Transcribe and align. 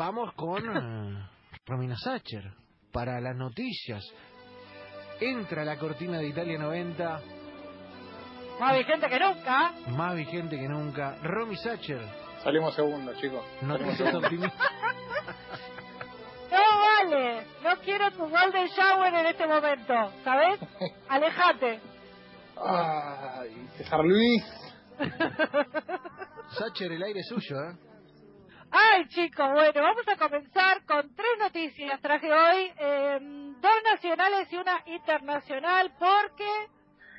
vamos 0.00 0.32
con 0.32 0.64
eh, 0.64 1.28
Romina 1.66 1.94
Sacher 1.98 2.54
para 2.90 3.20
las 3.20 3.36
noticias. 3.36 4.02
Entra 5.20 5.62
la 5.62 5.76
cortina 5.78 6.16
de 6.16 6.28
Italia 6.28 6.58
90, 6.58 7.20
Más 8.58 8.78
vigente 8.78 9.08
que 9.10 9.20
nunca. 9.20 9.72
más 9.88 10.16
vigente 10.16 10.58
que 10.58 10.68
nunca. 10.68 11.16
Romy 11.22 11.56
Sacher, 11.56 12.00
Salimos 12.42 12.74
segundos, 12.74 13.14
chicos. 13.20 13.44
Segundos. 13.60 14.24
optimistas. 14.24 14.70
No 16.50 17.10
vale. 17.10 17.46
No 17.62 17.76
quiero 17.84 18.10
tu 18.12 18.20
golden 18.26 18.66
shower 18.68 19.12
en 19.14 19.26
este 19.26 19.46
momento. 19.46 19.94
¿Sabes? 20.24 20.58
Alejate. 21.10 21.80
Ay, 22.56 23.68
César 23.76 24.00
Luis. 24.02 24.42
Sacher, 26.58 26.90
el 26.92 27.02
aire 27.02 27.20
es 27.20 27.28
suyo, 27.28 27.56
¿eh? 27.60 27.89
Ay, 28.72 29.08
chicos, 29.08 29.50
bueno, 29.52 29.82
vamos 29.82 30.06
a 30.06 30.16
comenzar 30.16 30.84
con 30.84 31.12
tres 31.14 31.30
noticias. 31.40 32.00
Traje 32.00 32.32
hoy 32.32 32.72
eh, 32.78 33.18
dos 33.20 33.72
nacionales 33.92 34.52
y 34.52 34.56
una 34.56 34.80
internacional 34.86 35.92
porque 35.98 36.46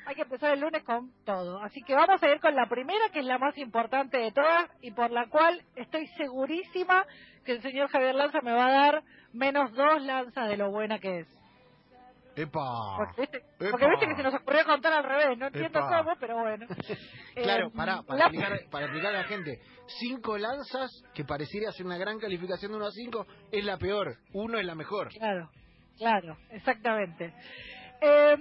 hay 0.06 0.16
que 0.16 0.22
empezar 0.22 0.54
el 0.54 0.62
lunes 0.62 0.82
con 0.84 1.12
todo. 1.26 1.62
Así 1.62 1.82
que 1.82 1.94
vamos 1.94 2.24
a 2.24 2.30
ir 2.30 2.40
con 2.40 2.56
la 2.56 2.68
primera, 2.68 3.10
que 3.12 3.20
es 3.20 3.26
la 3.26 3.38
más 3.38 3.58
importante 3.58 4.18
de 4.18 4.32
todas 4.32 4.70
y 4.82 4.92
por 4.92 5.12
la 5.12 5.28
cual 5.28 5.62
estoy 5.76 6.08
segurísima 6.08 7.06
que 7.46 7.54
el 7.54 7.62
señor 7.62 7.90
Javier 7.90 8.16
Lanza 8.16 8.40
me 8.42 8.54
va 8.54 8.68
a 8.68 8.72
dar 8.72 9.04
menos 9.34 9.74
dos 9.74 10.02
lanzas 10.04 10.48
de 10.48 10.56
lo 10.56 10.72
buena 10.72 11.00
que 11.00 11.20
es. 11.20 11.41
¡Epa! 12.36 12.98
Porque 12.98 13.22
viste, 13.22 13.38
Epa. 13.38 13.72
porque 13.72 13.88
viste 13.90 14.08
que 14.08 14.16
se 14.16 14.24
nos 14.24 14.34
ocurrió 14.36 14.66
contar 14.66 14.94
al 14.94 15.04
revés, 15.04 15.38
no 15.38 15.48
entiendo 15.48 15.80
Epa. 15.80 15.98
cómo, 16.04 16.16
pero 16.20 16.40
bueno. 16.40 16.66
Claro, 17.36 17.68
Eh, 17.68 17.72
para, 17.76 18.02
para, 18.04 18.20
la- 18.20 18.26
explicar, 18.26 18.60
para 18.70 18.86
explicar 18.86 19.16
a 19.16 19.18
la 19.20 19.24
gente. 19.26 19.60
Cinco 20.00 20.38
lanzas, 20.38 20.90
que 21.14 21.26
pareciera 21.26 21.72
ser 21.72 21.86
una 21.86 21.98
gran 21.98 22.18
calificación 22.20 22.72
de 22.72 22.78
1 22.78 22.86
a 22.86 22.92
5, 22.92 23.26
es 23.52 23.66
la 23.66 23.78
peor. 23.78 24.16
Uno 24.34 24.58
es 24.60 24.66
la 24.66 24.76
mejor. 24.76 25.10
Claro, 25.10 25.50
claro, 25.98 26.38
exactamente. 26.52 27.34
Eh, 28.02 28.36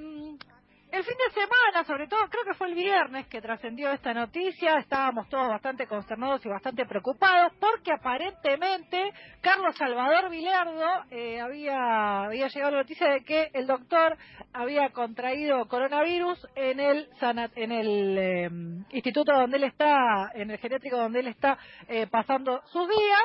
el 0.92 1.04
fin 1.04 1.14
de 1.16 1.32
semana, 1.34 1.84
sobre 1.86 2.06
todo, 2.08 2.20
creo 2.28 2.44
que 2.44 2.54
fue 2.54 2.68
el 2.68 2.74
viernes 2.74 3.26
que 3.28 3.40
trascendió 3.40 3.90
esta 3.92 4.12
noticia, 4.12 4.78
estábamos 4.78 5.28
todos 5.28 5.48
bastante 5.48 5.86
consternados 5.86 6.44
y 6.44 6.48
bastante 6.48 6.84
preocupados 6.86 7.52
porque 7.60 7.92
aparentemente 7.92 9.12
Carlos 9.40 9.76
Salvador 9.76 10.30
Vilardo 10.30 11.04
eh, 11.10 11.40
había, 11.40 12.24
había 12.24 12.48
llegado 12.48 12.72
la 12.72 12.78
noticia 12.78 13.08
de 13.08 13.24
que 13.24 13.50
el 13.52 13.66
doctor 13.66 14.16
había 14.52 14.90
contraído 14.90 15.66
coronavirus 15.68 16.46
en 16.56 16.80
el 16.80 17.08
sanat- 17.20 17.52
en 17.54 17.72
el 17.72 18.18
eh, 18.18 18.50
instituto 18.90 19.32
donde 19.32 19.58
él 19.58 19.64
está, 19.64 20.30
en 20.34 20.50
el 20.50 20.58
geriátrico 20.58 20.96
donde 20.96 21.20
él 21.20 21.28
está 21.28 21.56
eh, 21.88 22.06
pasando 22.08 22.62
sus 22.66 22.88
días. 22.88 23.22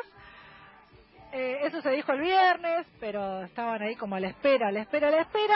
Eh, 1.31 1.59
eso 1.63 1.81
se 1.81 1.89
dijo 1.89 2.11
el 2.13 2.21
viernes, 2.21 2.87
pero 2.99 3.43
estaban 3.43 3.81
ahí 3.81 3.95
como 3.95 4.15
a 4.15 4.19
la 4.19 4.27
espera, 4.27 4.67
a 4.69 4.71
la 4.71 4.81
espera, 4.81 5.07
a 5.09 5.11
la 5.11 5.21
espera. 5.21 5.55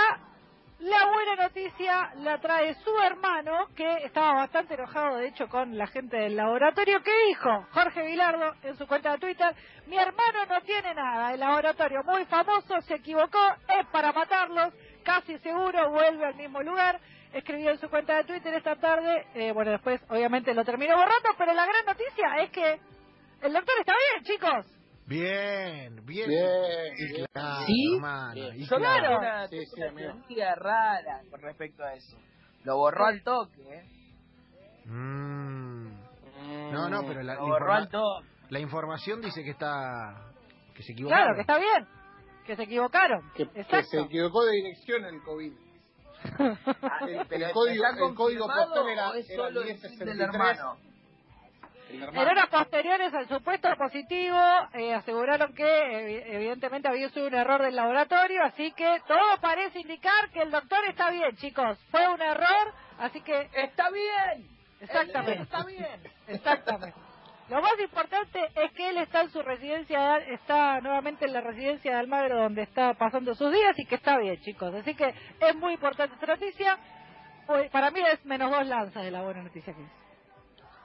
La 0.79 1.07
buena 1.07 1.35
noticia 1.35 2.13
la 2.19 2.39
trae 2.39 2.73
su 2.75 2.97
hermano, 2.99 3.67
que 3.75 4.05
estaba 4.05 4.35
bastante 4.35 4.75
enojado, 4.75 5.17
de 5.17 5.27
hecho, 5.27 5.49
con 5.49 5.77
la 5.77 5.87
gente 5.87 6.15
del 6.15 6.37
laboratorio, 6.37 7.03
que 7.03 7.11
dijo 7.27 7.67
Jorge 7.73 8.05
Vilardo 8.05 8.53
en 8.63 8.77
su 8.77 8.87
cuenta 8.87 9.11
de 9.11 9.17
Twitter, 9.17 9.53
mi 9.87 9.97
hermano 9.97 10.45
no 10.47 10.61
tiene 10.61 10.93
nada, 10.93 11.33
el 11.33 11.41
laboratorio 11.41 12.01
muy 12.05 12.23
famoso 12.27 12.79
se 12.83 12.95
equivocó, 12.95 13.39
es 13.77 13.87
para 13.87 14.13
matarlos, 14.13 14.73
casi 15.03 15.37
seguro 15.39 15.91
vuelve 15.91 16.25
al 16.25 16.35
mismo 16.35 16.61
lugar. 16.63 16.97
Escribió 17.33 17.71
en 17.71 17.77
su 17.77 17.89
cuenta 17.89 18.15
de 18.15 18.23
Twitter 18.23 18.53
esta 18.53 18.77
tarde, 18.77 19.27
eh, 19.35 19.51
bueno, 19.51 19.71
después 19.71 20.01
obviamente 20.09 20.53
lo 20.53 20.63
terminó 20.63 20.95
borrando, 20.95 21.29
pero 21.37 21.53
la 21.53 21.65
gran 21.65 21.85
noticia 21.85 22.37
es 22.37 22.51
que 22.51 22.79
el 23.41 23.51
doctor 23.51 23.75
está 23.79 23.93
bien, 24.13 24.23
chicos. 24.23 24.78
Bien, 25.09 26.05
bien. 26.05 26.29
Bien, 26.29 27.25
claro, 27.33 27.65
¿Sí? 27.65 27.93
hermano, 27.95 28.33
Bien. 28.35 28.61
y 28.61 28.67
Claro. 28.67 29.17
una, 29.17 29.47
Sí, 29.47 29.65
sí, 29.65 29.81
una 30.35 30.55
rara 30.55 31.21
con 31.31 31.41
respecto 31.41 31.83
a 31.83 31.93
eso. 31.95 32.15
Lo 32.63 32.77
borró 32.77 33.05
al 33.07 33.23
toque, 33.23 33.61
¿eh? 33.61 33.83
Mm. 34.85 35.87
No, 36.71 36.89
no, 36.89 37.05
pero 37.07 37.23
la, 37.23 37.35
Lo 37.35 37.47
borró 37.47 37.73
al 37.73 37.89
toque. 37.89 38.27
la 38.49 38.59
información 38.59 39.21
dice 39.21 39.43
que 39.43 39.49
está... 39.51 40.31
que 40.75 40.83
se 40.83 40.91
equivocaron. 40.93 41.23
Claro, 41.23 41.35
que 41.35 41.41
está 41.41 41.57
bien, 41.57 41.87
que 42.45 42.55
se 42.55 42.63
equivocaron. 42.63 43.31
Que, 43.33 43.47
que 43.47 43.83
se 43.83 43.99
equivocó 43.99 44.45
de 44.45 44.51
dirección 44.53 45.05
el 45.05 45.21
COVID. 45.23 45.53
El- 46.39 47.17
el 47.31 47.51
código- 47.53 47.85
¿está 47.87 48.05
el 48.07 48.13
código 48.15 48.45
postal 48.45 48.89
era- 48.89 49.09
o 49.09 49.13
es 49.15 49.29
era 49.29 49.43
solo 49.43 49.61
el 49.61 49.67
1063? 49.67 50.07
del 50.17 50.21
hermano? 50.21 50.77
En 51.91 52.17
horas 52.17 52.47
posteriores 52.49 53.13
al 53.13 53.27
supuesto 53.27 53.67
positivo, 53.75 54.37
eh, 54.73 54.93
aseguraron 54.93 55.53
que 55.55 55.63
evi- 55.63 56.23
evidentemente 56.35 56.87
había 56.87 57.09
sido 57.09 57.27
un 57.27 57.33
error 57.33 57.61
del 57.63 57.75
laboratorio, 57.75 58.43
así 58.43 58.71
que 58.73 59.01
todo 59.07 59.37
parece 59.41 59.79
indicar 59.79 60.29
que 60.31 60.41
el 60.43 60.51
doctor 60.51 60.79
está 60.87 61.09
bien, 61.09 61.35
chicos. 61.37 61.79
Fue 61.89 62.07
un 62.07 62.21
error, 62.21 62.73
así 62.99 63.21
que 63.21 63.49
¡Está 63.53 63.89
bien! 63.89 64.47
exactamente, 64.81 65.41
Está 65.43 65.63
bien. 65.65 66.01
exactamente. 66.27 66.93
Lo 67.49 67.59
más 67.63 67.79
importante 67.79 68.39
es 68.55 68.71
que 68.73 68.89
él 68.89 68.97
está 68.99 69.21
en 69.21 69.31
su 69.31 69.41
residencia, 69.41 70.17
está 70.19 70.79
nuevamente 70.81 71.25
en 71.25 71.33
la 71.33 71.41
residencia 71.41 71.91
de 71.93 71.97
Almagro 71.97 72.37
donde 72.43 72.61
está 72.61 72.93
pasando 72.93 73.33
sus 73.33 73.51
días 73.51 73.73
y 73.79 73.85
que 73.87 73.95
está 73.95 74.19
bien, 74.19 74.39
chicos. 74.41 74.71
Así 74.75 74.93
que 74.93 75.11
es 75.39 75.55
muy 75.55 75.73
importante 75.73 76.13
esta 76.13 76.27
noticia. 76.27 76.77
Pues, 77.47 77.71
para 77.71 77.89
mí 77.89 77.99
es 78.01 78.23
menos 78.25 78.51
dos 78.51 78.67
lanzas 78.67 79.03
de 79.03 79.09
la 79.09 79.23
buena 79.23 79.41
noticia 79.41 79.73
que 79.73 79.81
es. 79.81 79.98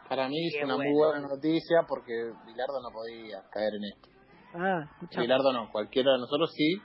Para 0.09 0.28
mí 0.28 0.47
es 0.48 0.62
una 0.65 0.76
muy 0.76 0.92
buena 0.92 1.20
noticia 1.20 1.82
porque 1.88 2.32
Bilardo 2.47 2.81
no 2.82 2.91
podía 2.92 3.42
caer 3.50 3.75
en 3.75 3.84
esto. 3.84 4.09
Ah, 4.54 4.84
escucha. 4.92 5.20
Bilardo 5.20 5.53
no, 5.53 5.70
cualquiera 5.72 6.12
de 6.12 6.19
nosotros 6.19 6.53
sí, 6.54 6.81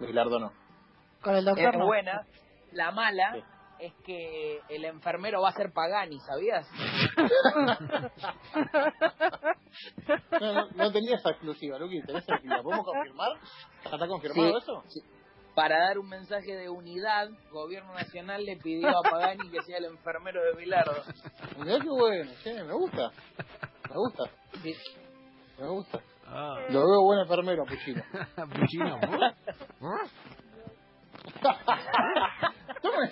Bilardo 0.00 0.38
no. 0.38 0.52
Con 1.22 1.34
el 1.34 1.44
doctor 1.44 1.74
Es 1.74 1.78
no. 1.78 1.86
buena. 1.86 2.26
La 2.72 2.90
mala 2.92 3.32
Sí. 3.34 3.42
es 3.80 3.94
que 4.04 4.60
el 4.68 4.84
enfermero 4.84 5.40
va 5.40 5.48
a 5.48 5.52
ser 5.52 5.72
Pagani, 5.72 6.20
¿sabías? 6.20 6.68
No, 10.40 10.52
no, 10.54 10.66
no 10.74 10.92
tenía 10.92 11.16
esa 11.16 11.30
exclusiva, 11.30 11.78
Luqui, 11.78 12.00
¿tenés 12.02 12.26
exclusiva? 12.28 12.62
¿Podemos 12.62 12.86
confirmar? 12.86 13.28
¿Está 13.84 14.06
confirmado 14.08 14.50
Sí. 14.50 14.56
eso? 14.62 14.82
Sí. 14.88 15.00
Para 15.56 15.78
dar 15.86 15.98
un 15.98 16.08
mensaje 16.10 16.54
de 16.54 16.68
unidad, 16.68 17.30
Gobierno 17.50 17.94
Nacional 17.94 18.44
le 18.44 18.58
pidió 18.58 18.90
a 18.90 19.00
Pagani 19.10 19.48
que 19.50 19.62
sea 19.62 19.78
el 19.78 19.86
enfermero 19.86 20.42
de 20.44 20.52
Bilardo. 20.52 21.02
Mirá 21.58 21.78
qué 21.80 21.88
bueno, 21.88 22.30
che, 22.44 22.62
me 22.62 22.74
gusta. 22.74 23.10
Me 23.88 23.96
gusta, 23.96 24.24
Sí. 24.62 24.74
me 25.58 25.66
gusta. 25.66 25.98
Ah, 26.26 26.56
Lo 26.68 26.80
veo 26.86 27.02
buen 27.04 27.20
enfermero, 27.20 27.64
Puchino. 27.64 28.02
Puchino. 28.60 29.00
Tome. 32.82 33.10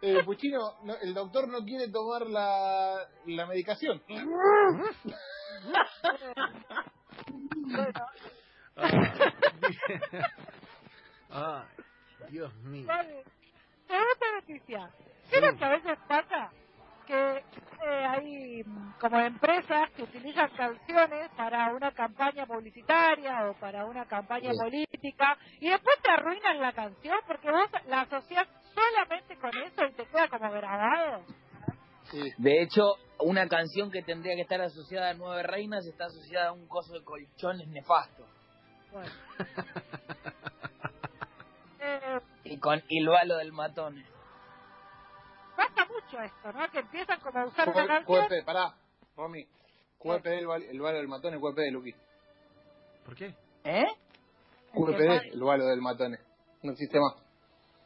Eh, 0.00 0.22
Puchino, 0.24 0.74
no, 0.84 0.94
el 1.02 1.12
doctor 1.12 1.48
no 1.48 1.64
quiere 1.64 1.88
tomar 1.90 2.24
la, 2.28 3.04
la 3.26 3.46
medicación. 3.46 4.00
Ah, 11.30 11.64
Dios 12.30 12.54
mío. 12.56 12.86
Vale. 12.86 13.24
Segunda 13.86 14.40
noticia. 14.40 14.90
¿Vieron 15.30 15.58
que 15.58 15.64
a 15.64 15.68
veces 15.68 15.98
pasa 16.08 16.50
que 17.06 17.36
eh, 17.38 18.04
hay 18.06 18.62
mm, 18.64 18.98
como 19.00 19.18
empresas 19.20 19.90
que 19.92 20.02
utilizan 20.02 20.50
canciones 20.50 21.30
para 21.36 21.72
una 21.74 21.92
campaña 21.92 22.44
publicitaria 22.46 23.48
o 23.48 23.54
para 23.54 23.86
una 23.86 24.04
campaña 24.06 24.52
Sí. 24.52 24.58
política 24.58 25.38
y 25.60 25.70
después 25.70 25.96
te 26.02 26.10
arruinan 26.10 26.60
la 26.60 26.72
canción 26.72 27.16
porque 27.26 27.50
vos 27.50 27.68
la 27.86 28.02
asociás 28.02 28.46
solamente 28.74 29.36
con 29.36 29.50
eso 29.56 29.84
y 29.86 29.92
te 29.92 30.06
queda 30.06 30.28
como 30.28 30.50
grabado? 30.50 31.24
Sí. 32.10 32.32
De 32.38 32.62
hecho, 32.62 32.82
una 33.20 33.48
canción 33.48 33.90
que 33.90 34.02
tendría 34.02 34.34
que 34.34 34.42
estar 34.42 34.60
asociada 34.60 35.10
a 35.10 35.14
Nueve 35.14 35.42
Reinas 35.44 35.86
está 35.86 36.06
asociada 36.06 36.48
a 36.48 36.52
un 36.52 36.66
coso 36.68 36.92
de 36.94 37.04
colchones 37.04 37.68
nefasto. 37.68 38.26
Bueno. 38.92 39.10
Y 42.44 42.58
con 42.58 42.82
Ilvalo 42.88 43.36
del 43.36 43.52
Matone. 43.52 44.04
pasa 45.56 45.84
mucho 45.86 46.20
esto, 46.22 46.52
¿no? 46.52 46.70
Que 46.70 46.78
empiezan 46.80 47.20
como 47.20 47.38
a 47.40 47.46
usar 47.46 47.72
canción. 47.72 48.04
QEP, 48.28 48.44
pará, 48.44 48.74
Romy. 49.16 49.46
QEP 49.98 50.26
el, 50.26 50.46
val- 50.46 50.62
el 50.62 50.80
balo 50.80 50.98
del 50.98 51.08
matón 51.08 51.34
y 51.36 51.40
QEP 51.40 51.56
de 51.56 51.70
Luqui. 51.72 51.94
¿Por 53.04 53.14
qué? 53.16 53.34
¿Eh? 53.64 53.86
QPD, 54.72 55.32
el 55.34 55.40
balo 55.42 55.66
del 55.66 55.80
matone. 55.80 56.18
No 56.62 56.72
existe 56.72 56.98
más. 57.00 57.14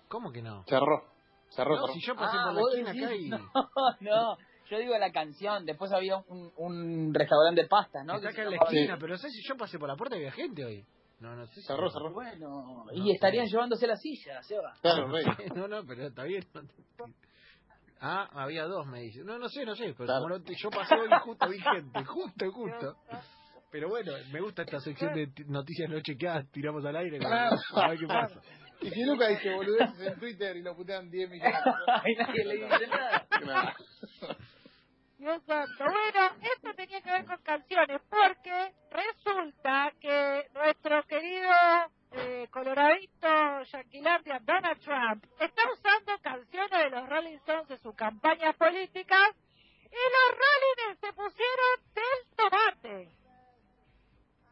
¿Cómo 0.09 0.31
que 0.33 0.43
no? 0.43 0.65
Cerró. 0.69 1.05
Cerró, 1.49 1.77
No, 1.77 1.83
cerró. 1.87 1.93
si 1.95 2.01
yo 2.07 2.15
pasé 2.15 2.37
Ah, 2.39 2.45
por 2.45 2.55
la 2.55 2.61
esquina 2.83 2.91
acá 3.07 3.15
y... 3.15 3.29
No, 3.31 3.39
no, 4.01 4.37
yo 4.71 4.79
digo 4.79 4.99
la 4.99 5.11
canción. 5.13 5.65
Después 5.65 5.91
había 5.93 6.17
un, 6.29 6.53
un 6.57 7.15
restaurante 7.15 7.63
de 7.63 7.69
pastas, 7.69 8.05
¿no? 8.05 8.17
Está 8.17 8.29
Que 8.29 8.41
acá 8.41 8.43
en 8.43 8.51
la 8.51 8.57
esquina, 8.65 8.97
pero 8.99 9.13
no 9.15 9.19
sé 9.19 9.31
si 9.31 9.43
yo 9.49 9.57
pasé 9.57 9.79
por 9.79 9.89
la 9.89 9.97
puerta 9.97 10.17
y 10.17 10.19
había 10.19 10.33
gente 10.33 10.65
hoy. 10.65 10.85
No, 11.23 11.37
no 11.37 11.47
sé 11.47 11.55
si... 11.55 11.63
Cerró, 11.63 11.89
cerró. 11.91 12.13
Bueno, 12.13 12.85
No, 12.85 12.93
y 12.93 13.13
estarían 13.13 13.47
sí. 13.47 13.53
llevándose 13.53 13.87
la 13.87 13.97
silla, 13.97 14.43
Seba. 14.43 14.75
Claro, 14.83 15.09
rey. 15.09 15.25
No, 15.55 15.69
no, 15.69 15.85
pero 15.87 16.09
está 16.09 16.25
bien. 16.25 16.45
Ah, 18.01 18.29
había 18.33 18.65
dos, 18.65 18.85
me 18.87 19.01
dice. 19.03 19.23
No, 19.23 19.39
no 19.39 19.49
sé, 19.49 19.65
no 19.65 19.77
sé, 19.77 19.95
pero 19.97 20.07
Claro. 20.07 20.23
como 20.23 20.37
no 20.39 20.43
te- 20.43 20.55
yo 20.57 20.71
pasé 20.71 20.95
hoy 20.97 21.09
justo 21.23 21.49
vi 21.49 21.61
gente, 21.61 22.05
justo, 22.05 22.51
justo. 22.53 22.97
Pero 23.71 23.89
bueno, 23.89 24.13
me 24.33 24.41
gusta 24.41 24.63
esta 24.63 24.81
sección 24.81 25.15
de 25.15 25.29
noticias 25.47 25.89
no 25.89 26.01
chequeadas, 26.01 26.51
tiramos 26.51 26.85
al 26.85 26.97
aire. 26.97 27.19
Claro. 27.19 27.57
A 27.77 27.89
ver 27.91 27.99
qué 28.01 28.07
pasa. 28.07 28.41
Y 28.81 28.91
si 28.91 29.05
Luca 29.05 29.29
dice 29.29 29.55
boludeces 29.55 30.01
en 30.01 30.19
Twitter 30.19 30.57
y 30.57 30.63
lo 30.63 30.75
putean 30.75 31.09
10 31.09 31.31
millones. 31.31 31.55
Y 32.05 32.15
nadie 32.17 32.45
le 32.45 32.55
dice 32.57 32.87
nada. 32.89 33.27
Claro. 33.31 33.73
Dios 35.19 35.41
santo. 35.45 35.85
Bueno, 35.85 36.35
esto 36.53 36.75
tenía 36.75 37.01
que 37.01 37.11
ver 37.13 37.25
con 37.25 37.37
canciones, 37.45 38.01
porque 38.11 38.73
resulta 38.91 39.93
que 40.01 40.49
nuestro 40.53 41.05
querido 41.05 41.49
eh, 42.11 42.49
coloradito 42.51 43.63
Yanquilandia 43.73 44.41
Donald 44.43 44.81
Trump 44.81 45.25
está 45.39 45.63
usando 45.73 46.19
canciones 46.21 46.71
de 46.71 46.91
los 46.91 47.09
Rolling 47.09 47.37
Stones 47.37 47.71
en 47.71 47.79
sus 47.79 47.95
campañas 47.95 48.57
políticas 48.57 49.29
y 49.85 50.03
los 50.15 50.39
Rolling 50.43 50.97
se 51.01 51.13
pusieron 51.13 51.95
del 51.95 52.37
tomate. 52.37 53.13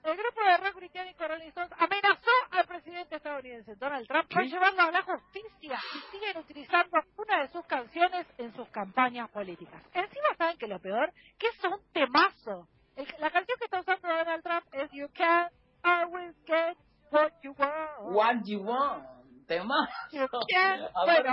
El 0.03 0.17
grupo 0.17 0.41
de 0.43 0.57
rock 0.57 0.77
británico 0.77 1.29
Rolling 1.29 1.49
Stones 1.49 1.73
amenazó 1.77 2.31
al 2.53 2.67
presidente 2.67 3.17
estadounidense 3.17 3.75
Donald 3.75 4.07
Trump 4.09 4.33
por 4.33 4.43
¿Qué? 4.43 4.49
llevarlo 4.49 4.81
a 4.83 4.91
la 4.93 5.03
justicia 5.03 5.79
y 5.95 5.99
siguen 6.11 6.39
utilizando 6.39 6.97
una 7.19 7.30
de 7.41 7.49
sus 7.49 7.65
canciones 7.67 8.27
en 8.39 8.55
sus 8.55 8.69
campañas 8.69 9.29
políticas. 9.31 9.83
Encima 9.93 10.29
saben 10.39 10.59
que 10.59 10.67
lo 10.67 10.79
peor, 10.81 11.13
que 11.39 11.47
es 11.49 11.65
un 11.65 11.81
temazo. 11.93 12.69
El- 12.97 13.07
la 13.19 13.31
canción 13.31 13.59
que 13.59 13.65
está 13.65 13.81
usando 13.81 14.09
Donald 14.09 14.43
Trump 14.43 14.67
es 14.73 14.91
You 14.93 15.09
Can't 15.15 15.53
Always 15.83 16.35
Get 16.47 16.77
What 17.11 17.31
You 17.43 17.55
Want. 17.59 18.15
What 18.15 18.37
you 18.45 18.61
want. 18.63 19.05
Tema. 19.47 19.89
You 20.13 20.29
bueno, 20.31 20.91
lo 20.97 21.05
pero- 21.05 21.25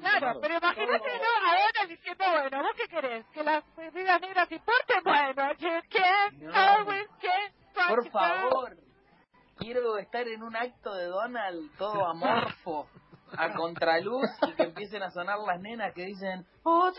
claro, 0.00 0.40
pero 0.40 0.58
imagínate 0.58 1.08
¿no? 1.08 1.48
a 1.48 1.54
Donald 1.54 1.88
diciendo, 1.88 2.24
bueno, 2.28 2.62
¿vos 2.64 2.72
qué 2.76 2.88
querés? 2.88 3.26
¿Que 3.26 3.42
las 3.44 3.62
vidas 3.94 4.20
negras 4.20 4.50
importen? 4.50 5.02
Bueno, 5.04 5.52
you 5.58 5.68
can't 5.90 6.34
No. 6.42 6.52
always 6.54 7.08
get 7.20 7.52
what 7.76 7.88
Por 7.88 8.04
you 8.04 8.10
want. 8.12 8.40
favor. 8.50 8.76
Quiero 9.58 9.96
estar 9.98 10.26
en 10.26 10.42
un 10.42 10.56
acto 10.56 10.92
de 10.94 11.04
Donald 11.06 11.70
todo 11.78 12.04
amorfo, 12.10 12.88
a 13.38 13.54
contraluz, 13.54 14.28
y 14.48 14.52
que 14.54 14.62
empiecen 14.64 15.02
a 15.02 15.10
sonar 15.10 15.38
las 15.46 15.60
nenas 15.60 15.92
que 15.94 16.04
dicen 16.06 16.44
Oh, 16.64 16.90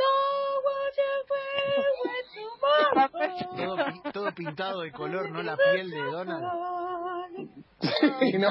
Todo, 3.55 3.77
todo 4.13 4.31
pintado 4.33 4.81
de 4.81 4.91
color, 4.91 5.31
no 5.31 5.41
la 5.43 5.55
piel 5.57 5.89
de 5.89 6.01
Donald. 6.03 6.43
Y 8.21 8.37
no, 8.37 8.49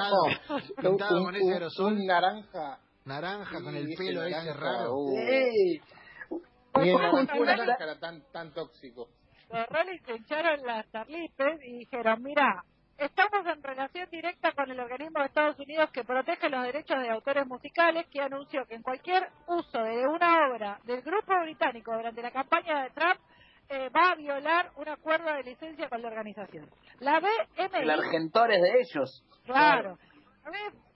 Pintado 0.76 1.18
un, 1.18 1.24
con 1.24 1.36
ese 1.36 1.52
aerosol. 1.52 1.92
un 1.94 2.06
naranja. 2.06 2.78
Naranja 3.04 3.62
con 3.62 3.74
el 3.74 3.94
pelo 3.96 4.22
ese 4.24 4.52
raro. 4.54 4.94
uh. 4.96 5.16
Sí. 5.16 5.80
Era 7.80 7.98
tan, 7.98 8.22
tan 8.32 8.52
tóxico. 8.52 9.08
Los 9.50 9.66
Rolling 9.68 9.98
se 10.04 10.12
echaron 10.14 10.60
las 10.66 10.86
tarlipes 10.90 11.58
y 11.66 11.78
dijeron, 11.78 12.22
mira, 12.22 12.62
estamos 12.98 13.46
en 13.46 13.62
relación 13.62 14.08
directa 14.10 14.52
con 14.52 14.70
el 14.70 14.80
organismo 14.80 15.20
de 15.20 15.26
Estados 15.26 15.58
Unidos 15.60 15.90
que 15.90 16.04
protege 16.04 16.48
los 16.48 16.64
derechos 16.64 17.00
de 17.00 17.10
autores 17.10 17.46
musicales 17.46 18.06
que 18.08 18.20
anunció 18.20 18.66
que 18.66 18.74
en 18.74 18.82
cualquier 18.82 19.28
uso 19.46 19.78
de 19.78 20.06
una 20.06 20.48
obra 20.48 20.78
del 20.84 21.02
grupo 21.02 21.32
británico 21.42 21.94
durante 21.94 22.22
la 22.22 22.32
campaña 22.32 22.82
de 22.82 22.90
Trump 22.90 23.20
eh, 23.68 23.88
va 23.90 24.12
a 24.12 24.14
violar 24.16 24.72
un 24.76 24.88
acuerdo 24.88 25.32
de 25.32 25.42
licencia 25.44 25.88
con 25.88 26.02
la 26.02 26.08
organización. 26.08 26.68
La 27.00 27.18
El 27.56 27.68
BMI, 27.68 27.90
Argentor 27.90 28.50
es 28.50 28.62
de 28.62 28.80
ellos. 28.80 29.24
claro, 29.44 29.98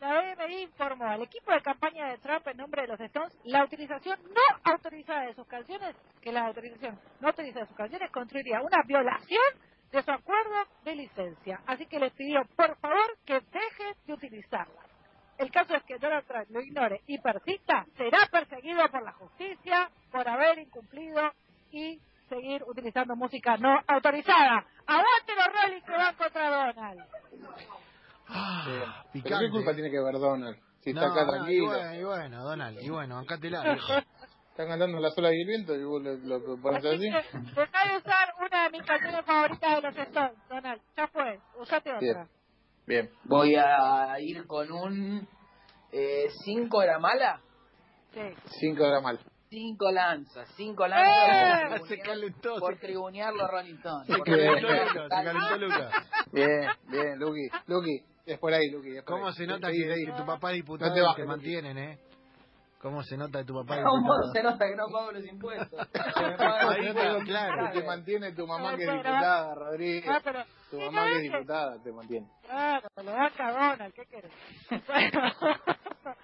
la 0.01 0.35
BMI 0.35 0.63
informó 0.63 1.05
al 1.05 1.23
equipo 1.23 1.53
de 1.53 1.61
campaña 1.61 2.09
de 2.09 2.19
Trump 2.19 2.49
en 2.49 2.57
nombre 2.57 2.83
de 2.83 2.89
los 2.89 3.01
Stones 3.01 3.39
la 3.45 3.65
utilización 3.65 4.19
no 4.25 4.73
autorizada 4.73 5.27
de 5.27 5.35
sus 5.35 5.47
canciones, 5.47 5.95
que 6.21 6.33
la 6.33 6.47
autorización 6.47 6.99
no 7.21 7.29
autorizada 7.29 7.61
de 7.61 7.69
sus 7.69 7.77
canciones 7.77 8.11
construiría 8.11 8.63
una 8.63 8.83
violación 8.87 9.72
de 9.93 10.03
su 10.03 10.11
acuerdo 10.11 10.55
de 10.85 10.97
licencia. 10.97 11.61
Así 11.67 11.87
que 11.87 12.01
les 12.01 12.13
pidió, 12.15 12.43
por 12.57 12.77
favor, 12.79 13.19
que 13.25 13.35
dejen 13.35 13.95
de 14.07 14.13
utilizarlas. 14.15 14.87
El 15.39 15.51
caso 15.51 15.75
es 15.75 15.83
que 15.85 15.99
Donald 15.99 16.27
Trump 16.27 16.47
lo 16.51 16.61
ignore 16.61 17.01
y 17.07 17.19
persista, 17.19 17.85
será 17.97 18.19
perseguido 18.31 18.89
por 18.91 19.03
la 19.03 19.13
justicia 19.13 19.91
por 20.11 20.29
haber 20.29 20.59
incumplido 20.59 21.33
y 21.71 22.01
seguir 22.29 22.63
utilizando 22.67 23.17
música 23.17 23.57
no 23.57 23.79
autorizada. 23.87 24.65
¡Aguante 24.87 25.35
los 25.37 25.47
Rolling 25.63 25.83
que 25.83 25.93
van 25.93 26.15
contra 26.17 26.49
Donald! 26.51 27.01
Ah, 28.29 28.63
¿Pero 28.67 28.93
picante. 29.13 29.45
qué 29.47 29.51
culpa 29.51 29.75
tiene 29.75 29.91
que 29.91 30.01
ver 30.01 30.15
Donald? 30.15 30.57
Si 30.81 30.91
está 30.91 31.07
acá 31.07 31.25
no, 31.25 31.33
y 31.33 31.35
tranquilo. 31.37 31.67
bueno, 31.67 31.95
y 31.95 32.05
bueno, 32.05 32.45
Donald, 32.45 32.79
y 32.81 32.91
bueno, 32.91 33.15
bancátela, 33.17 33.63
viejo. 33.63 33.93
Está 34.53 34.67
cantando 34.67 35.01
la 35.01 35.11
sola 35.11 35.33
y 35.35 35.41
el 35.41 35.47
viento 35.47 35.75
y 35.75 35.83
vos 35.83 36.03
lo, 36.03 36.15
lo 36.15 36.41
que 36.41 36.61
pones 36.63 36.85
Así 36.85 37.09
así. 37.09 37.29
que 37.31 37.39
dejá 37.61 37.89
de 37.91 37.97
usar 37.97 38.29
una 38.39 38.65
de 38.65 38.71
mis 38.71 38.83
canciones 38.87 39.25
favoritas 39.25 39.77
de 39.77 39.83
los 39.83 39.97
Stones, 39.97 40.49
Donald. 40.49 40.83
Ya 40.97 41.07
fue, 41.09 41.41
usate 41.59 41.91
otra. 41.91 42.01
Bien. 42.01 42.29
Bien. 42.87 43.11
Voy 43.25 43.55
a 43.57 44.15
ir 44.21 44.47
con 44.47 44.71
un 44.73 45.27
5 46.45 46.83
era 46.83 46.99
mala. 46.99 47.41
Sí. 48.13 48.21
Cinco 48.61 48.85
horas 48.85 49.03
mal. 49.03 49.19
Cinco 49.49 49.91
lanzas, 49.91 50.49
cinco 50.57 50.85
¡Eh! 50.87 50.89
lanzas 50.91 51.79
por 51.81 51.89
Se 51.89 51.99
calentó, 51.99 52.59
por 52.59 52.75
se- 52.75 52.81
tribunear 52.87 53.33
los 53.35 53.51
Rolling 53.51 53.75
Stones. 53.77 54.07
Se 54.07 54.21
calentó 54.23 54.67
Bien. 54.69 54.79
Luca, 54.87 55.03
se 55.03 55.09
calentó 55.25 55.57
Luca. 55.59 55.91
Bien, 56.33 56.61
bien, 56.89 57.19
Luqui. 57.19 57.49
Luqui, 57.67 58.03
es 58.27 58.39
por 58.39 58.53
ahí, 58.53 58.71
Luqui. 58.71 58.97
es 58.97 59.03
por 59.05 59.15
¿Cómo 59.15 59.29
ahí. 59.29 59.35
se 59.35 59.47
nota 59.47 59.71
que, 59.71 59.79
que 60.07 60.13
tu 60.17 60.25
papá 60.27 60.51
es 60.51 60.57
diputado 60.57 60.91
No 60.91 60.95
te 60.95 61.01
bajes, 61.03 61.17
te 61.17 61.23
Luqui. 61.23 61.31
mantienen, 61.31 61.79
eh? 61.79 61.99
¿Cómo 62.83 63.05
se 63.05 63.17
nota 63.17 63.39
que 63.39 63.45
tu 63.45 63.55
papá 63.55 63.81
¿Cómo 63.81 64.01
diputado? 64.01 64.33
se 64.33 64.43
nota 64.43 64.67
que 64.67 64.75
no 64.75 64.87
pago 64.91 65.13
los 65.13 65.25
impuestos? 65.25 65.89
Ahí 65.95 66.89
impuestos. 66.89 67.25
claro. 67.25 67.71
Te 67.73 67.85
mantiene 67.85 68.33
tu 68.33 68.45
mamá 68.45 68.77
que 68.77 68.83
es 68.83 68.91
diputada, 68.93 69.55
Rodríguez. 69.55 70.11
Ah, 70.11 70.21
pero... 70.25 70.45
Tu 70.69 70.81
mamá 70.81 71.05
que 71.05 71.11
es 71.11 71.31
no, 71.31 71.39
diputada 71.39 71.83
te 71.83 71.93
mantiene. 71.93 72.27
Claro, 72.45 72.89
lo 73.05 73.13
va 73.13 73.27
a 73.27 73.53
Donald, 73.53 73.95
¿qué 73.95 74.05
querés? 74.07 74.33
Bueno, 74.89 75.21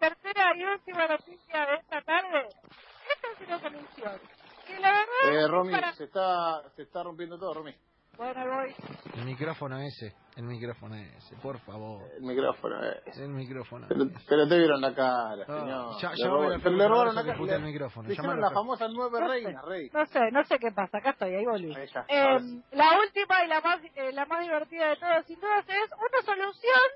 tercera 0.00 0.56
y 0.56 0.64
última 0.64 1.06
noticia 1.06 1.66
de 1.66 1.74
esta 1.76 2.02
tarde. 2.02 2.48
Esta 2.48 3.28
es 3.32 3.48
una 3.48 3.60
solución. 3.60 4.20
Que 4.66 4.80
la 4.80 4.90
verdad... 4.90 5.44
Eh, 5.44 5.48
Romy, 5.48 5.72
para- 5.72 5.92
se 5.92 6.04
está, 6.04 6.62
se 6.74 6.82
está 6.82 7.04
rompiendo 7.04 7.38
todo, 7.38 7.54
Romy. 7.54 7.74
Bueno, 8.20 8.38
ahí 8.38 8.48
voy. 8.48 8.74
El 9.18 9.24
micrófono 9.24 9.78
ese, 9.80 10.14
el 10.36 10.42
micrófono 10.44 10.94
ese, 10.94 11.36
por 11.36 11.58
favor. 11.60 12.02
El 12.18 12.22
micrófono, 12.22 12.84
eh. 12.84 13.00
El 13.16 13.30
micrófono 13.30 13.86
Pero, 13.88 14.04
ese. 14.04 14.26
pero 14.28 14.46
te 14.46 14.58
vieron 14.58 14.78
la 14.82 14.94
cara, 14.94 15.44
Ah, 15.48 15.58
señor. 15.58 16.00
ya- 16.02 16.12
Le 16.12 16.28
robaron- 16.28 16.46
voy 16.48 16.54
a 16.54 16.58
pero 16.62 16.76
le 16.76 16.88
robaron 16.88 17.14
la 17.14 17.22
cara. 17.24 17.56
el 17.56 17.62
micrófono. 17.62 18.08
la 18.36 18.50
famosa 18.50 18.88
nueve 18.88 19.20
No 19.20 19.26
sé. 19.26 19.32
reina, 19.32 19.62
rey. 19.62 19.88
No 19.90 20.04
sé, 20.04 20.20
no 20.32 20.44
sé 20.44 20.58
qué 20.58 20.70
pasa. 20.70 20.98
Acá 20.98 21.10
estoy, 21.10 21.34
ahí 21.34 21.46
volví. 21.46 21.74
Ahí 21.74 21.84
Eh, 22.08 22.38
sí. 22.40 22.62
la 22.72 22.98
última 23.00 23.42
y 23.44 23.48
la 23.48 23.60
más 23.62 23.80
eh, 23.94 24.12
la 24.12 24.26
más 24.26 24.42
divertida 24.42 24.88
de 24.90 24.96
todas, 24.96 25.24
sin 25.26 25.40
dudas, 25.40 25.64
es 25.66 25.90
una 25.90 26.22
solución 26.22 26.90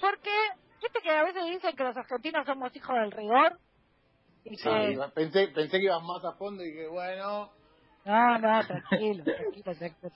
porque, 0.00 0.30
viste 0.82 1.00
que 1.02 1.10
a 1.10 1.24
veces 1.24 1.44
dicen 1.44 1.76
que 1.76 1.84
los 1.84 1.94
argentinos 1.96 2.46
somos 2.46 2.74
hijos 2.74 2.96
del 2.96 3.10
rigor. 3.12 3.58
Y 4.46 4.56
Sí, 4.56 4.64
que, 4.64 4.98
pensé, 5.14 5.48
pensé 5.48 5.78
que 5.78 5.84
ibas 5.84 6.02
más 6.02 6.24
a 6.24 6.36
fondo 6.38 6.64
y 6.64 6.72
que 6.72 6.86
bueno. 6.88 7.50
No, 8.04 8.38
no, 8.38 8.66
tranquilo, 8.66 9.24
tranquilo, 9.24 9.74
tranquilo. 9.74 10.12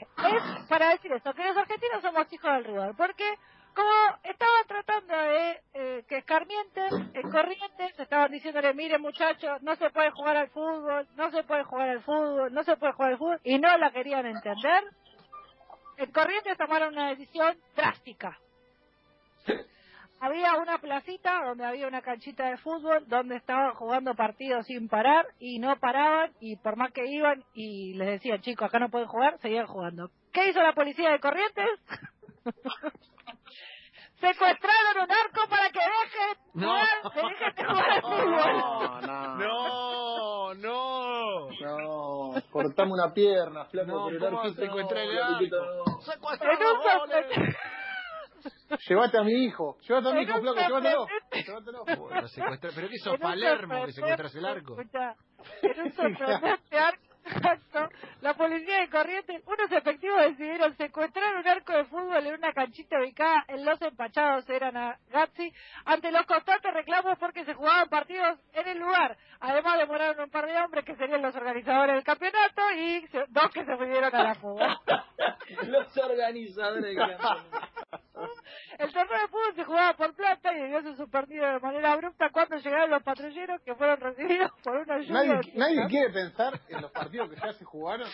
Es 0.00 0.66
para 0.68 0.90
decir 0.90 1.12
eso, 1.12 1.34
que 1.34 1.44
los 1.44 1.56
argentinos 1.56 2.02
somos 2.02 2.32
hijos 2.32 2.52
del 2.52 2.64
rigor, 2.64 2.96
porque 2.96 3.24
como 3.74 3.90
estaban 4.24 4.66
tratando 4.66 5.14
de 5.14 5.60
eh, 5.74 6.04
que 6.08 6.18
Escarmientes, 6.18 6.92
en 7.14 7.30
Corrientes, 7.30 7.98
estaban 7.98 8.30
diciéndole, 8.30 8.74
miren 8.74 9.00
muchachos, 9.00 9.62
no 9.62 9.76
se 9.76 9.90
puede 9.90 10.10
jugar 10.10 10.36
al 10.36 10.48
fútbol, 10.50 11.06
no 11.16 11.30
se 11.30 11.42
puede 11.44 11.64
jugar 11.64 11.88
al 11.88 12.02
fútbol, 12.02 12.52
no 12.52 12.62
se 12.64 12.76
puede 12.76 12.92
jugar 12.92 13.12
al 13.12 13.18
fútbol, 13.18 13.40
y 13.44 13.58
no 13.58 13.76
la 13.78 13.90
querían 13.90 14.26
entender, 14.26 14.84
en 15.96 16.12
Corrientes 16.12 16.56
tomaron 16.56 16.92
una 16.92 17.10
decisión 17.10 17.56
drástica. 17.76 18.38
Había 20.20 20.54
una 20.56 20.78
placita 20.78 21.44
donde 21.44 21.64
había 21.64 21.86
una 21.86 22.02
canchita 22.02 22.48
de 22.50 22.56
fútbol 22.58 23.04
donde 23.08 23.36
estaban 23.36 23.72
jugando 23.74 24.14
partidos 24.14 24.66
sin 24.66 24.88
parar 24.88 25.26
y 25.38 25.58
no 25.60 25.76
paraban 25.78 26.32
y 26.40 26.56
por 26.56 26.76
más 26.76 26.90
que 26.92 27.06
iban 27.06 27.44
y 27.54 27.94
les 27.94 28.08
decían 28.08 28.40
chicos 28.40 28.66
acá 28.68 28.78
no 28.80 28.88
pueden 28.88 29.06
jugar, 29.06 29.38
seguían 29.40 29.66
jugando. 29.66 30.10
¿Qué 30.32 30.48
hizo 30.48 30.60
la 30.60 30.72
policía 30.72 31.10
de 31.10 31.20
Corrientes? 31.20 31.68
Secuestraron 34.20 35.04
un 35.04 35.10
arco 35.12 35.48
para 35.48 35.70
que 35.70 35.78
dejen 35.78 36.36
No. 36.54 36.66
jugar, 36.66 36.88
que 37.14 37.20
dejen 37.22 37.54
de 37.54 37.64
jugar 37.64 37.90
al 37.90 38.02
fútbol. 38.02 38.26
No, 38.26 39.00
no. 39.00 40.54
No, 40.54 40.54
no. 40.54 41.48
No, 41.60 42.42
cortame 42.50 42.92
una 42.92 43.14
pierna, 43.14 43.64
flaco, 43.66 43.86
No, 43.92 44.06
pero 44.06 44.16
el 44.16 44.24
¿cómo 44.24 44.40
arquito 44.40 44.60
se 44.60 44.66
encuentra 44.66 45.02
el 45.02 45.18
arco 45.18 45.56
no. 45.86 46.00
Secuestrado, 46.00 46.52
En 46.52 46.66
un 46.66 46.82
goles. 46.82 47.26
sorprendente- 47.26 47.58
Llévate 48.88 49.18
a 49.18 49.22
mi 49.22 49.32
hijo, 49.44 49.78
llévate 49.80 50.08
a 50.08 50.12
mi 50.12 50.22
hijo, 50.22 50.40
flaco, 50.40 50.58
llévatelo. 50.60 51.06
Llévatelo. 51.32 51.84
Bueno, 51.98 52.28
secuestra- 52.28 52.70
Pero 52.74 52.88
sos 53.02 53.14
un 53.14 53.18
Palermo 53.20 53.86
que 53.86 53.92
secuestras 53.92 54.34
el 54.34 54.46
arco. 54.46 54.80
escucha, 54.80 55.14
En 55.62 55.80
un 55.80 55.92
sorprendente 55.92 56.78
arco. 56.78 57.02
acto, 57.28 57.88
la 58.22 58.32
policía 58.34 58.80
de 58.80 58.88
Corrientes, 58.88 59.42
unos 59.46 59.70
efectivos 59.70 60.18
decidieron 60.22 60.74
secuestrar 60.78 61.36
un 61.36 61.46
arco 61.46 61.74
de 61.74 61.84
fútbol 61.84 62.26
en 62.26 62.34
una 62.34 62.52
canchita 62.54 62.98
ubicada 62.98 63.44
en 63.48 63.66
Los 63.66 63.82
Empachados, 63.82 64.48
eran 64.48 64.74
a 64.78 64.98
Gazzi, 65.10 65.52
ante 65.84 66.10
los 66.10 66.24
constantes 66.24 66.72
reclamos 66.72 67.18
porque 67.18 67.44
se 67.44 67.52
jugaban 67.52 67.86
partidos 67.90 68.38
en 68.54 68.68
el 68.68 68.78
lugar. 68.78 69.18
Además 69.40 69.78
demoraron 69.78 70.24
un 70.24 70.30
par 70.30 70.46
de 70.46 70.56
hombres 70.58 70.84
que 70.86 70.96
serían 70.96 71.20
los 71.20 71.34
organizadores 71.36 71.96
del 71.96 72.04
campeonato 72.04 72.62
y 72.78 73.06
dos 73.28 73.50
que 73.52 73.64
se 73.64 73.76
fueron 73.76 74.04
a 74.14 74.22
la 74.22 74.34
fuga. 74.36 74.80
Los 75.68 75.96
organizadores 75.98 76.82
del 76.82 76.96
campeonato. 76.96 77.44
El 78.78 78.92
torneo 78.92 79.20
de 79.20 79.28
fútbol 79.28 79.54
se 79.56 79.64
jugaba 79.64 79.92
por 79.94 80.14
plata 80.14 80.52
y 80.52 80.60
debió 80.60 80.82
ser 80.82 80.96
suspendido 80.96 81.46
de 81.46 81.60
manera 81.60 81.92
abrupta 81.92 82.30
cuando 82.30 82.56
llegaron 82.56 82.90
los 82.90 83.02
patrulleros 83.02 83.60
que 83.62 83.74
fueron 83.74 84.00
recibidos 84.00 84.50
por 84.62 84.76
una 84.76 84.98
lluvia 84.98 85.12
Nadie, 85.14 85.52
de 85.52 85.58
nadie 85.58 85.86
quiere 85.88 86.10
pensar 86.12 86.60
en 86.68 86.82
los 86.82 86.90
partidos 86.92 87.30
que 87.30 87.36
ya 87.36 87.52
se 87.54 87.64
jugaron. 87.64 88.08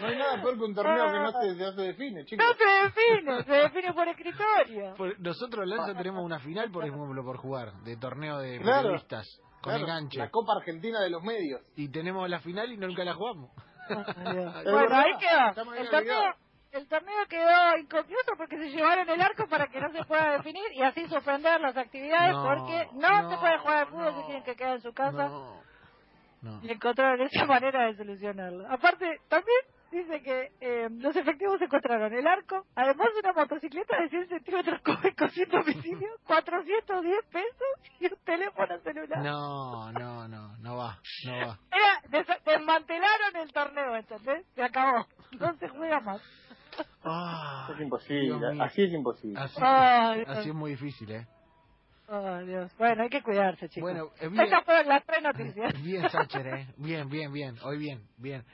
No 0.00 0.06
hay 0.06 0.16
nada 0.18 0.42
peor 0.42 0.56
que 0.58 0.64
un 0.64 0.74
torneo 0.74 1.04
que 1.12 1.18
no 1.18 1.32
se, 1.32 1.56
ya 1.56 1.72
se 1.72 1.80
define, 1.82 2.24
chicos. 2.24 2.46
No 2.46 2.54
se 2.54 2.64
define, 2.84 3.44
se 3.44 3.52
define 3.52 3.92
por 3.92 4.08
escritorio. 4.08 4.94
Por- 4.96 5.20
Nosotros, 5.20 5.66
Lanza, 5.66 5.94
tenemos 5.94 6.24
una 6.24 6.38
final, 6.40 6.70
por 6.70 6.84
ejemplo, 6.84 7.24
por 7.24 7.36
jugar, 7.38 7.72
de 7.84 7.96
torneo 7.96 8.38
de 8.38 8.58
Claro. 8.60 8.82
periodistas, 8.82 9.40
con 9.60 9.72
Claro, 9.72 9.78
enganche. 9.84 10.18
La 10.18 10.30
Copa 10.30 10.52
Argentina 10.58 11.00
de 11.00 11.10
los 11.10 11.22
Medios. 11.22 11.60
Y 11.76 11.90
tenemos 11.90 12.28
la 12.28 12.38
final 12.40 12.70
y 12.72 12.76
nunca 12.76 13.04
la 13.04 13.14
jugamos. 13.14 13.50
Es 13.88 14.64
Bueno, 14.72 14.96
ahí 14.96 15.12
me 15.70 15.80
El 15.80 15.90
torneo. 15.90 16.34
El 16.72 16.86
torneo 16.88 17.26
quedó 17.28 17.78
inconcluso 17.78 18.32
porque 18.36 18.56
se 18.58 18.70
llevaron 18.70 19.08
el 19.08 19.20
arco 19.20 19.46
para 19.48 19.66
que 19.68 19.80
no 19.80 19.90
se 19.92 20.04
pueda 20.04 20.32
definir 20.32 20.64
y 20.74 20.82
así 20.82 21.06
suspender 21.08 21.60
las 21.60 21.76
actividades 21.76 22.32
No, 22.34 22.44
porque 22.44 22.88
no, 22.94 23.22
no, 23.22 23.30
se 23.30 23.36
puede 23.38 23.58
jugar 23.58 23.76
al 23.78 23.86
fútbol, 23.88 24.04
no. 24.14 24.20
se 24.20 24.26
tienen 24.26 24.44
que 24.44 24.56
quedar 24.56 24.74
en 24.76 24.82
su 24.82 24.92
casa 24.92 25.28
No. 25.28 25.60
No. 26.42 26.60
y 26.62 26.70
encontraron 26.70 27.20
esa 27.22 27.44
manera 27.46 27.86
de 27.86 27.96
solucionarlo. 27.96 28.70
Aparte, 28.70 29.20
también 29.28 29.56
dice 29.90 30.22
que 30.22 30.52
eh, 30.60 30.88
los 30.90 31.16
efectivos 31.16 31.60
encontraron 31.62 32.12
el 32.12 32.26
arco, 32.26 32.66
además 32.76 33.08
de 33.14 33.20
una 33.20 33.32
motocicleta 33.32 33.96
de 34.00 34.08
100 34.10 34.28
centímetros 34.28 34.80
cúbicos 34.82 35.32
sin 35.32 35.48
domicilio, 35.48 36.08
410 36.24 37.24
pesos 37.32 38.00
y 38.00 38.04
un 38.12 38.18
teléfono 38.24 38.78
celular. 38.80 39.18
No, 39.24 39.90
no, 39.92 40.28
no, 40.28 40.56
no 40.58 40.76
va, 40.76 40.98
no 41.24 41.46
va. 41.48 41.58
Era, 41.72 42.00
des- 42.10 42.44
desmantelaron 42.44 43.36
el 43.36 43.52
torneo, 43.52 43.96
¿entendés? 43.96 44.46
Se 44.54 44.62
acabó. 44.62 45.06
No 45.40 45.56
se 45.56 45.68
juega 45.68 46.00
más. 46.00 46.20
Ah, 47.04 47.68
Es 47.74 47.80
imposible, 47.80 48.62
así 48.62 48.82
es 48.82 48.92
imposible. 48.92 49.38
Así, 49.40 49.60
Ay, 49.62 50.24
así 50.26 50.48
es 50.48 50.54
muy 50.54 50.72
difícil, 50.72 51.10
¿eh? 51.12 51.26
Ay, 52.08 52.46
Dios. 52.46 52.70
Bueno, 52.78 53.02
hay 53.02 53.08
que 53.08 53.22
cuidarse, 53.22 53.68
chicos. 53.68 53.90
Bueno, 53.90 54.10
eh, 54.20 54.28
bien, 54.28 54.44
Estas 54.44 54.64
fueron 54.64 54.88
las 54.88 55.04
tres 55.04 55.22
noticias. 55.22 55.82
bien, 55.82 56.08
Sacher, 56.08 56.46
¿eh? 56.46 56.66
Bien, 56.76 57.08
bien, 57.08 57.32
bien. 57.32 57.56
Hoy 57.64 57.78
bien, 57.78 58.06
bien. 58.16 58.44